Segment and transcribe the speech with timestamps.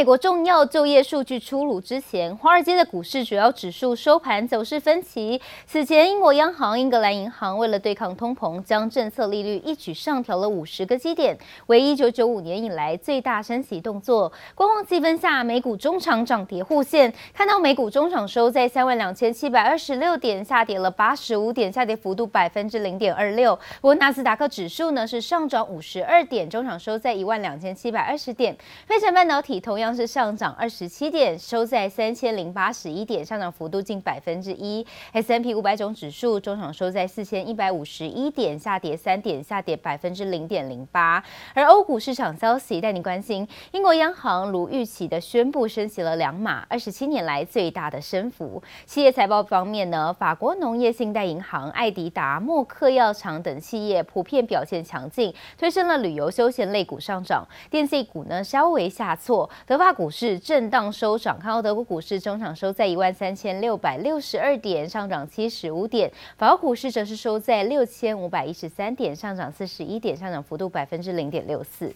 [0.00, 5.38] 美国重要就业数据出炉之前，华尔街的股市主要指数收盘走势分歧。
[5.66, 11.36] 此前，英国央行英格兰银行为了对抗通膨，将政策利率一举上调了五十个基点，
[11.66, 14.32] 为一九九五年以来最大升息动作。
[14.54, 23.54] 观望气氛下，美股中场涨跌互现，看到美股中场收在三万两千七百二十六点，下跌了八十五点，下跌幅度百分之零点二六。
[23.82, 28.56] 不过，纳斯达克指数呢是上涨五十二点，中场收在一万两千七百二十点。
[28.86, 34.86] 费城半导体同样是上涨二十七点，收在三千零八十一点，上涨幅度近百分之一。
[35.12, 41.22] S&P 五百种指数中场收在四千一百五十一点，下跌三点，下跌百分之零点零八。
[41.54, 48.62] 而欧股市场消息带你关心，英国央行如预期的宣布升息了两码，二十七年来最大的升幅。
[48.86, 57.46] 企业财报方面呢，法国农业信贷银行、艾迪达、默克药厂等企业普遍表现强劲，推升了旅游休闲类股上涨。
[57.70, 59.48] 电信股呢稍微下挫。
[59.70, 71.94] 德法股市震荡收涨，看到德国股市中场收在一万三千六百六十二点，上涨七十五点；法国股市则是收在六千五百一十三点，上涨四十一点，上涨幅度百分之零点六四。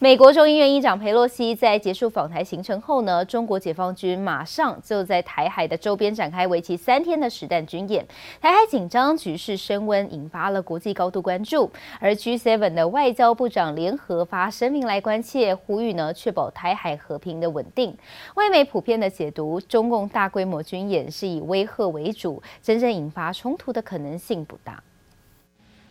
[0.00, 8.06] 美国众议院议长佩洛西在结束访台行程后呢，中国解放军马上就在台海的周边展开为期三天的实弹军演，
[8.40, 11.68] 台海紧张局势升温，引发了国际高度关注。
[11.98, 17.92] 而 G7 的外交部长联合发声明来关切，呼吁呢确保台海和平的稳定。
[18.36, 24.80] 外媒普遍的解读，中共大规模军演是以威吓为主，真正引发冲突的可能性不大。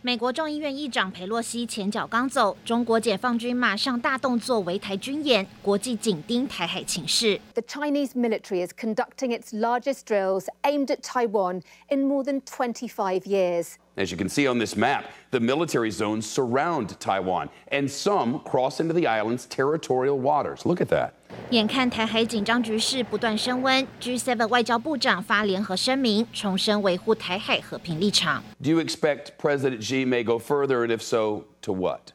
[0.04, 7.42] 美国众议院议长佩洛西前脚刚走，中国解放军马上大动作围台军演，国际紧盯台海情势。
[7.56, 13.78] The Chinese military is conducting its largest drills aimed at Taiwan in more than 25 years.
[13.97, 18.81] As you can see on this map, the military zones surround Taiwan, and some cross
[18.81, 20.65] into the island's territorial waters.
[20.65, 21.13] Look at that.
[21.51, 28.43] 眼看台海紧张局势不断升温，G7 外交部长发联合声明，重申维护台海和平立场。
[28.63, 32.13] Do you expect President Xi may go further, and if so, to what?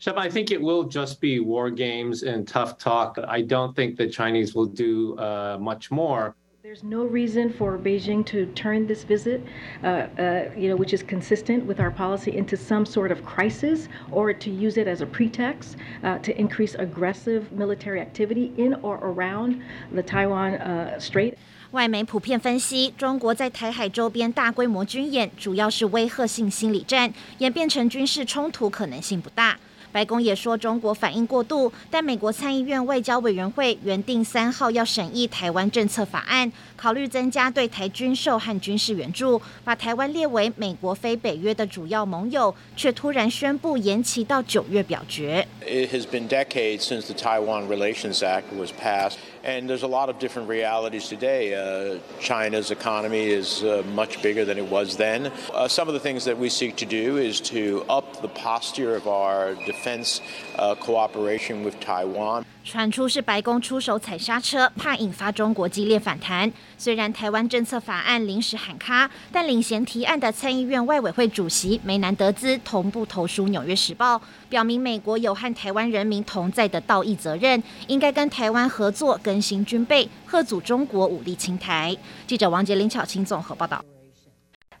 [0.00, 3.18] Shep, I think it will just be war games and tough talk.
[3.18, 6.36] I don't think the Chinese will do uh, much more.
[6.62, 9.42] There's no reason for Beijing to turn this visit,
[9.82, 9.86] uh,
[10.18, 14.34] uh, you know, which is consistent with our policy, into some sort of crisis, or
[14.34, 19.62] to use it as a pretext uh, to increase aggressive military activity in or around
[19.94, 21.38] the Taiwan uh, Strait.
[21.70, 29.58] 外媒普遍分析，中国在台海周边大规模军演，主要是威吓性心理战，演变成军事冲突可能性不大。
[29.93, 36.51] 白宫也说中国反应过度，但美国参议院外交委员会原定三号要审议台湾政策法案，
[36.82, 45.46] 考虑增加对台军售和军事援助，把台湾列为美国非北约的主要盟友，却突然宣布延期到九月表决。
[45.66, 49.16] It has been decades since the Taiwan Relations Act was passed.
[49.44, 51.54] And there's a lot of different realities today.
[51.54, 55.30] Uh, China's economy is uh, much bigger than it was then.
[55.54, 58.94] Uh, some of the things that we seek to do is to up the posture
[58.96, 60.20] of our defense
[60.58, 62.44] uh, cooperation with Taiwan.
[62.63, 66.51] 传出是白宫出手踩刹车，怕引发中国激烈反弹。
[66.77, 74.15] 虽然台湾政策法案临时喊卡，但领衔提案的参议院外委会主席梅南德兹同步投书《纽约时报》，
[74.49, 81.95] 表明美国有和台湾人民同在的道义责任，应该跟台湾合作更新军备，贺阻中国武力侵台。
[82.25, 83.83] 记者王杰、林巧清综合报道。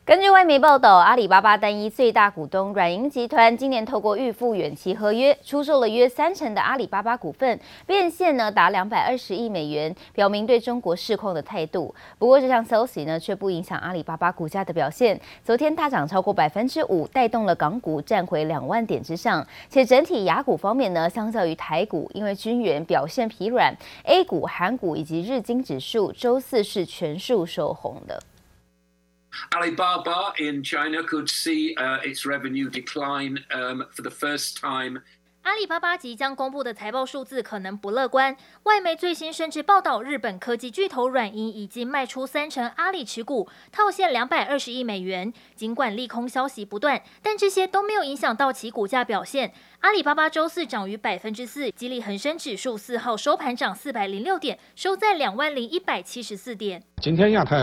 [0.05, 11.95] 根据外媒报道，阿里巴巴单一最大股东软银集团今年透过预付远期合约，出售了约三成的阿里巴巴股份，变现呢达两百二十亿美元，表明对中国市况的态度。
[12.19, 19.47] 不过这项消息呢却不影响阿里巴巴股价的表现，昨天大涨超过百分之五，带动了港股站回两万点之上。
[19.69, 28.19] 且整体雅股方面呢，相较于台股，因为均元表现疲软，A 股、韩股以及日经指数周四是全数收红的。
[29.55, 34.99] Alibaba in China could see uh, its revenue decline um, for the first time.
[35.43, 38.33] 阿里巴巴即将公布的财报数字可能不乐观。
[38.63, 45.33] 外媒最新甚至报道，日本科技巨头软银已经卖出三成阿里持股，套现两百二十亿美元。
[45.53, 49.51] 尽管利空消息不断，但这些都没有影响到其股价表现。
[49.81, 56.81] 阿里巴巴周四涨逾百分之四，吉利恒生指数四号收盘涨四百零六点，收在两万零一百七十四点。
[57.01, 57.57] 今天亚太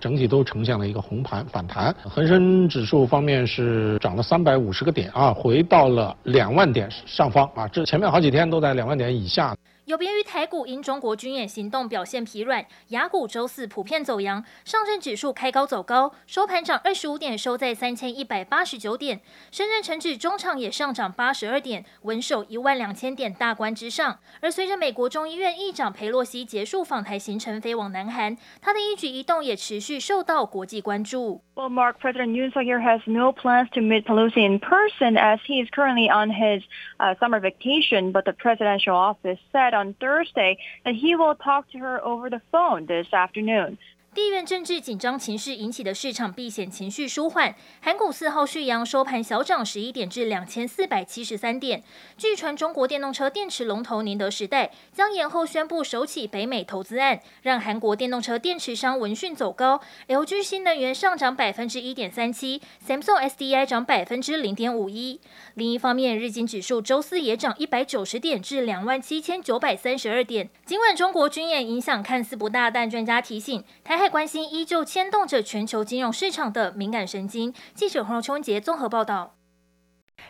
[0.00, 9.56] 整体都呈现了一个红盘反弹，恒生指数方面是涨了三百五十个点啊，回到了两万点上上方啊，这前面好几天都在两万点以下。
[9.86, 19.20] 有别于台股因中国军演行动表现疲软，亚股周四普遍走扬，上证指数开高走高，收盘涨二十五点，收在三千一百八十九点。
[19.52, 24.18] 深圳成指中场也上涨八十二点，稳守一万两千点大关之上。
[24.40, 31.42] 而随着美国众议院议长裴洛西结束访台行程飞往南韩，他的一举一动也持续受到国际关注。
[31.54, 35.70] Well, Mark, President Yoon Suk-yeol has no plans to meet Pelosi in person as he is
[35.70, 36.62] currently on his
[36.98, 38.12] uh, summer vacation.
[38.12, 42.42] But the presidential office said on Thursday that he will talk to her over the
[42.50, 43.78] phone this afternoon.
[44.16, 51.82] 地缘政治紧张情势引起的市场避险情绪舒缓，韩股四号续阳收盘小涨十一点至两千四百七十三点。
[52.16, 59.82] 据传中国电动车电池龙头宁德时代将延后宣布首起北美投资案，让韩国电动车电池商闻讯走高。
[60.08, 65.20] LG 新能源上涨百分之一点三七，Samsung SDI 涨百分之零点五一。
[65.56, 70.48] 另一方面，日经指数周四也涨一百九十点至两万七千九百三十二点。
[70.64, 74.05] 尽管中国军演影响看似不大，但专家提醒台海。
[74.08, 77.54] 关心依旧牵动着全球金融市场的敏感神经。
[77.74, 79.35] 记者黄秋杰综合报道。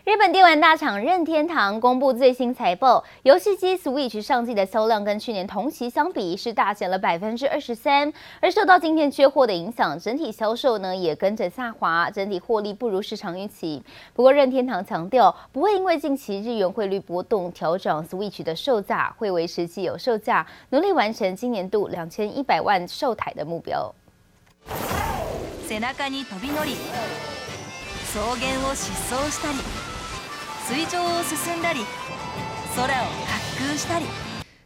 [0.03, 13.83] 日本电玩大厂任天堂公布最新财报，游戏机 Switch 上季的销量跟去年同期相比是大减了百分之二十三，而受到晶片缺货的影响，整体销售呢也跟着下滑，整体获利不如市场预期。
[14.15, 23.93] 不过任天堂强调不会因为近期日元汇率波动调整 Switch 的售价，会维持既有售价，努力完成今年度两千一百万售台的目标。
[25.69, 26.75] 背中に飞び乗り
[28.15, 29.57] 草原を疾走したり
[30.67, 31.81] 水上を进んだり
[32.75, 33.03] 空を滑
[33.57, 34.05] 空したり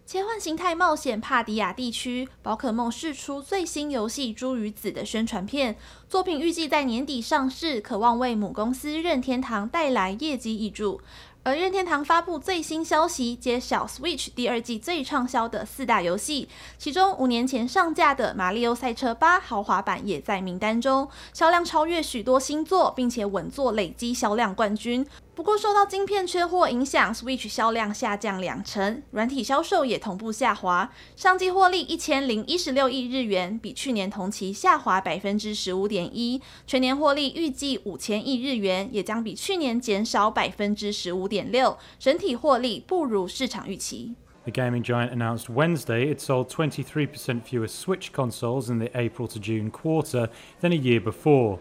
[0.06, 5.76] 切换形态冒险帕迪亚地区，宝可梦释出最新游戏《朱与子》的宣传片，
[6.08, 11.02] 作品预计在年底上市，可望为母公司任天堂带来业绩挹注。
[11.43, 16.47] 而任天堂发布最新消息，揭晓 Switch 第二季最畅销的四大游戏，
[16.77, 25.07] 其中五年前上架的《马里奥赛车八》豪华版也在名单中，销量超越许多新作，并且稳坐累积销量冠军。
[25.41, 30.93] 不过，受到晶片缺货影响，Switch 销量下降两成，软体销售也同步下滑。
[31.17, 36.43] 上季获利一千零一十六亿日元，比去年同期下滑百分之十五点一。
[36.67, 41.79] 全年获利预计五千亿日元，也将比去年减少百分之十五点六。
[41.99, 44.15] 整体获利不如市场预期。
[44.45, 49.71] The gaming giant announced Wednesday it sold 23% fewer Switch consoles in the April to June
[49.71, 50.29] quarter
[50.61, 51.61] than a year before.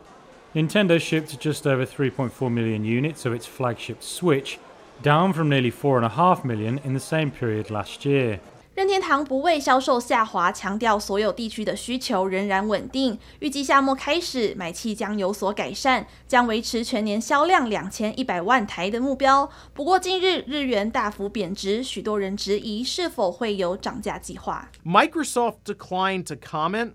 [0.55, 4.59] Nintendo shipped just over 3.4 million units of its flagship Switch,
[5.03, 8.39] down from nearly 4.5 million in the same period last year.
[8.77, 13.17] 任天堂不为销售下滑，强调所有地区的需求仍然稳定。
[13.39, 19.49] 预计夏末开始买气将有所改善，将维持全年销量两千一百万台的目标。
[19.73, 24.69] 不过近日日元大幅贬值，许多人质疑是否会有涨价计划。
[24.85, 26.95] Microsoft declined to comment.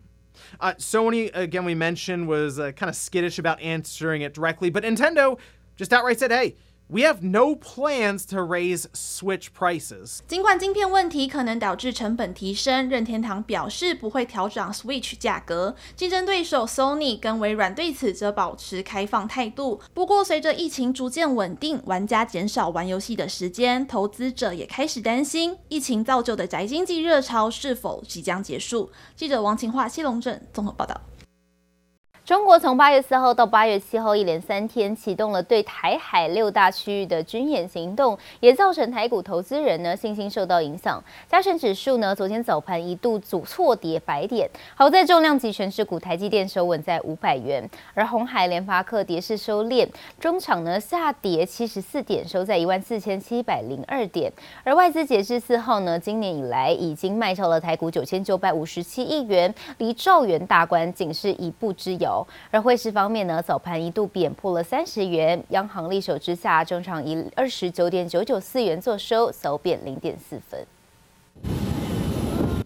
[0.60, 4.84] Uh, Sony, again, we mentioned, was uh, kind of skittish about answering it directly, but
[4.84, 5.38] Nintendo
[5.76, 6.56] just outright said, hey,
[6.94, 10.20] we have no plans to raise Switch prices.
[10.28, 15.74] 尽管晶片问题可能导致成本提升，任天堂表示不会调整 Switch 价格。
[15.96, 19.80] 竞争对手 Sony 跟微软对此则保持开放态度。
[19.92, 28.88] 不过，随着疫情逐渐稳定，玩家减少玩游戏的时间，投资者也开始担心疫情造就的宅经济热潮是否即将结束。
[29.16, 31.00] 记者王晴化、谢龙正综合报道。
[32.24, 40.98] 中国从八月四号到八月七号一连三天启动了对台海六大区域的军演行动，也造成台股投资人呢信心受到影响。
[41.28, 49.86] 加权指数呢昨天早盘一度组错跌百点，好在重量级权值股台积电收稳在五百元，而鸿海、联发科跌势收敛，
[50.18, 54.32] 中场呢下跌七十四点，收在一万四千七百零二点。
[54.62, 62.13] 而外资截至四号呢，今年以来已经卖超了台股九千九百五十七亿元，离兆元大关仅是一步之遥。
[62.50, 70.66] 而汇市方面呢，早盘一度贬破了三十元，央行力守之下，中场以二十九点九九四元作收，小贬零点四分。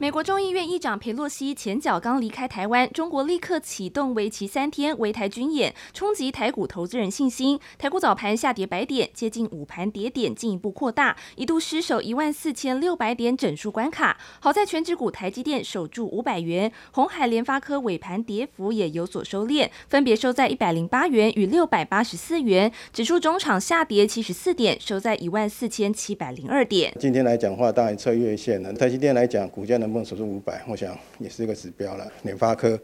[0.00, 7.58] 美国众议院议长佩洛西前脚刚离开台湾，中国立刻启动为期三天围台军演，冲击台股投资人信心。
[7.76, 14.16] 台股早盘下跌百点，接近午盘跌点进一步扩大，一度失守一万四千六百点整数关卡。
[14.38, 22.70] 好在权值股台积电守住五百元，红海、联发科尾盘跌幅也有所收敛，分别收在一百零八元与六百八十四元。
[22.92, 26.94] 指数中场下跌七十四点，收在一万四千七百零二点。
[27.00, 28.72] 今天来讲话，当然测月线了。
[28.72, 29.87] 台积电来讲，股价呢？
[29.88, 32.06] 梦守住五百，我想也是一个指标了。
[32.22, 32.78] 联发科、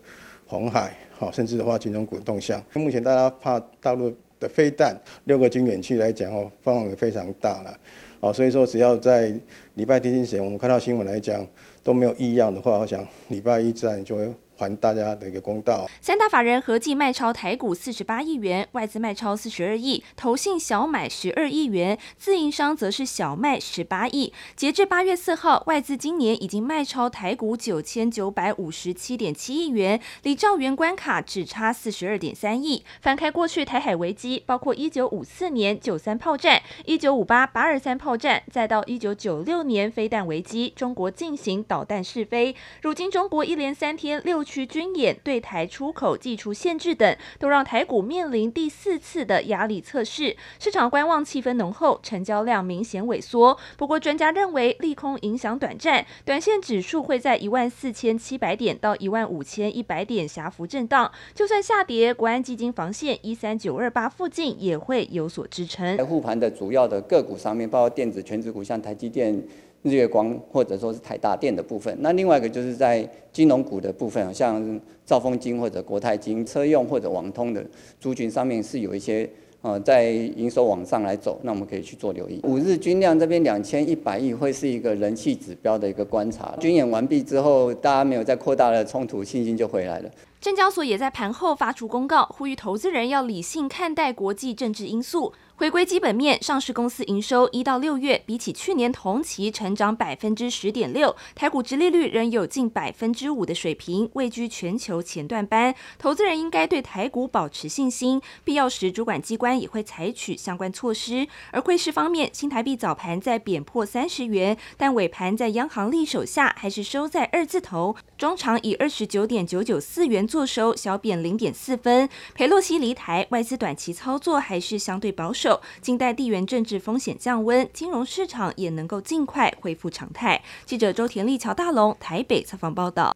[0.46, 2.62] 红海，好，甚至的话，金融股动向。
[2.72, 7.78] 目前大家怕大陆的飞弹，六个军演区来讲哦，范围非常大了。
[8.20, 9.32] 好，所以说只要在
[9.74, 11.46] 礼拜天之前，我们看到新闻来讲
[11.82, 14.32] 都没有异样的话，我想礼拜一自然就会。
[14.56, 15.88] 还大家的一个公道。
[16.00, 24.32] 三大法人合计卖超台股四十八亿元，外资卖超四十二亿，投信小买十二亿元，自营商则是小卖十八亿。
[24.54, 32.84] 截至八月四号，外资今年已经卖超台股九千九百五十七点七亿元，离兆元关卡只差四十二点三亿。
[33.00, 42.54] 翻开过去台海危机，包括一九五四年九三炮战、一九五八八二三炮战，再到一九九六年飞弹危机，中国进行导弹试飞。
[42.82, 50.36] 如今中国一连三天六区军演、对台出口祭出限制等，都让台股面临第四次的压力测试。
[50.60, 53.58] 市场观望气氛浓厚，成交量明显萎缩。
[53.78, 61.10] 不过，专家认为利空影响短暂，短线指数会在一万四千七百点到一万五千一百点狭幅震荡。
[61.34, 65.96] 就算下跌，国安基金防线一三九二八附近也会有所支撑。
[65.96, 69.42] 在护盘的主要的个股上面，包括电子全指股，像台积电。
[69.84, 77.62] 日月光或者说是台达电的部分，那另外一个就是在金融股的部分，像兆丰金或者国泰金、车用或者网通的
[78.00, 79.28] 族群上面是有一些
[79.60, 82.40] 呃在营收往上来走，那我们可以去做留意。
[82.44, 90.10] 五日均量这边两千一百亿会是一个人气指标的一个观察，军演完毕之后，大家没有再扩大了冲突，信心就回来了。
[90.40, 95.32] 证交所也在盘后发出公告，呼吁投资人要理性看待国际政治因素。
[95.56, 105.72] 回归基本面，上市公司营收一到六月比起去年同期成长百分之十点六，台股殖利率仍有近百分之五的水平，位居全球前段班。
[105.96, 111.28] 投资人应该对台股保持信心，必要时主管机关也会采取相关措施。
[111.52, 122.08] 而汇市方面，新台币早盘在贬破三十元，但尾盘在央行力手下还是收在二字头，中场以二十九点九九四元作收，小贬零点四分。
[122.34, 125.43] 裴洛西离台，外资短期操作还是相对保守。
[125.80, 130.42] 静待地缘政治风险降温，金融市场也能够尽快恢复常态。
[130.64, 133.14] 记者周田丽、乔大龙台北采访报道。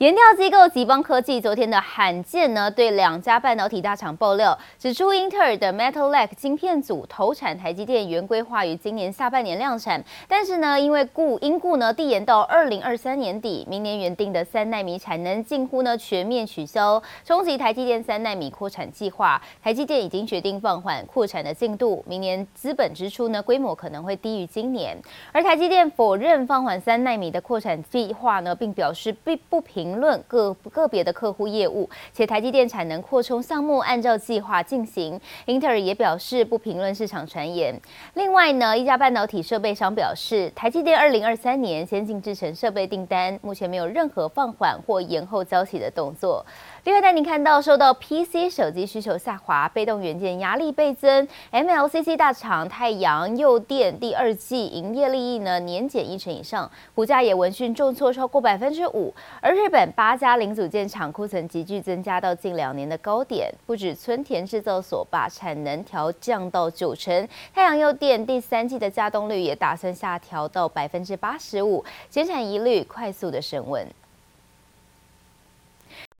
[0.00, 19.38] 研调机构集邦科技昨天的罕见呢，对两家半导体大厂爆料，指出英特尔的 Metal Lake 晶片组投产台积电原规划于今年下半年量产，但是呢，因为故因故呢递延到二零二三年底，明年原定的三纳米产能近乎呢全面取消，冲击台积电三纳米扩产计划。
[19.62, 24.96] 台积电已经决定放缓扩产的进度，明年资本支出呢规模可能会低于今年。
[25.30, 29.89] 而台积电否认放缓三纳米的扩产计划呢，并表示并不平。
[29.90, 35.20] 评论个个别的客户业务，且台积电产能扩充项目按照计划进行。
[35.46, 37.74] 英特尔也表示不评论市场传言。
[38.14, 46.46] 另外呢，一家半导体设备商表示，台积电二零二三年先进制程设备订单目前没有任何放缓或延后交期的动作。
[46.84, 59.12] 另外带您看到，受到 PC 手机需求下滑、被动元件压力倍增，MLCC 大厂太阳诱电第二季营业利益呢年减一成以上，股价也闻讯重挫超过百分之五。
[59.42, 73.86] 而日本八家零组件厂库存急剧增加到近两年的高点，不止村田制造所把产能调降到九成，太阳诱电第三季的稼动率也打算下调到百分之八十五，减产疑虑快速的升温。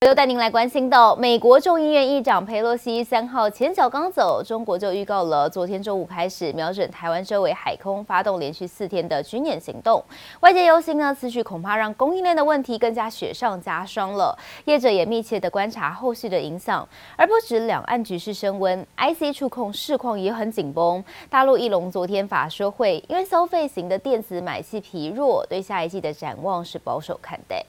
[0.06, 10.02] 又带您来关心到，美国众议院议长佩洛西三号前脚刚走，中国就预告了昨天中午开始瞄准台湾周围海空发动连续四天的军演行动。
[10.40, 14.34] 外界忧心呢，此举恐怕让供应链的问题更加雪上加霜了。
[14.64, 21.04] 业者也密切的观察后续的影响，而不止两岸局势升温，IC 触控市况也很紧绷。
[21.28, 27.62] 大陆义隆昨天法说会，因为消费型的电子买气疲弱，对下一季的展望是保守看待。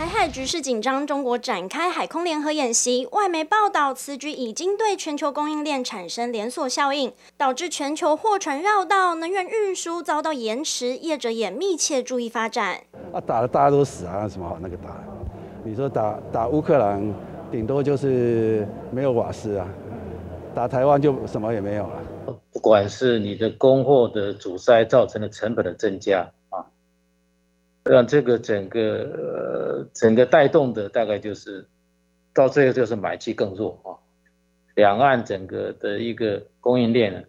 [0.00, 3.06] 台海局势紧张，中国展开海空联合演习。
[3.12, 10.96] 外媒报道，此举已经对全球供应链产生连锁效应，导致全球货船绕道、能源运输遭到延迟。
[10.96, 12.80] 业者也密切注意发展。
[13.12, 15.04] 啊，打了大家都死啊，有什么好那个打？
[15.62, 17.14] 你说打打乌克兰，
[17.52, 19.66] 顶多就是没有瓦斯啊；
[20.54, 22.02] 打台湾就什么也没有了。
[22.50, 26.26] 不管是你的供货的阻塞造成的成本的增加。
[27.84, 31.66] 让这个整个呃整个带动的大概就是
[32.34, 33.90] 到最后就是买气更弱啊，
[34.74, 37.22] 两岸整个的一个供应链呢，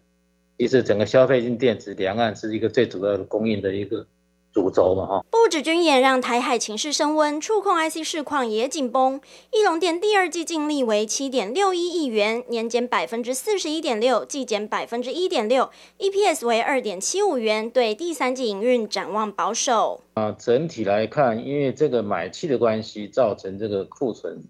[0.58, 4.06] 其实整个消费性电子两岸是一个最主要的供应的一个。
[4.52, 9.18] 主轴嘛，哈，不止军演让台海情势升温，触控 IC 市况也紧绷。
[9.50, 17.70] 义隆电第二季净利为七点六一亿元，年减百分之四十一点六，季减百分之一点六，EPS 为二点七五元。
[17.70, 20.02] 对第三季营运展望保守。
[20.14, 24.44] 啊，整体来看，因为这个买气的关系，造成这个库存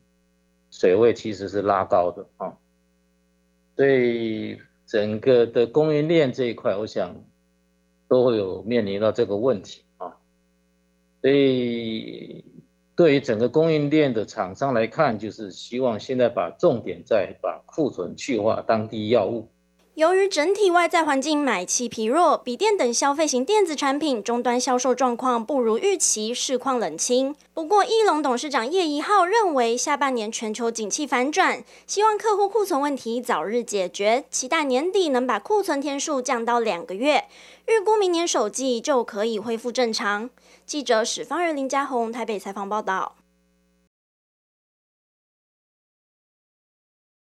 [0.72, 2.54] 水位其实是拉高的啊，
[3.76, 7.14] 所以整个的供应链这一块，我想
[8.08, 9.91] 都会有面临到这个问题啊。
[11.22, 12.44] 所以
[12.96, 19.48] 对于整个供应链的厂商来看，就是希望现在把重点在把库存去化当地药物。
[19.94, 27.36] 由于整体外在环境买气疲弱，笔电等消费型电子产品终端销售状况不如预期，市况冷清。
[27.52, 37.24] 不过，义隆董事长叶一浩认为，下半年全球景气反转，希望客户库存问题早日解决，期待年底能把库存天数降到两个月，
[37.66, 40.30] 预估明年首季就可以恢复正常。
[40.64, 43.16] 记者史方仁、林家宏台北采访报道。